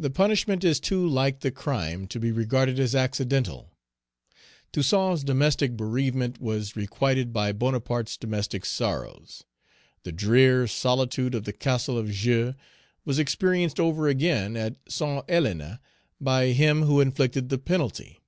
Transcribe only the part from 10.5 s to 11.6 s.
solitude of the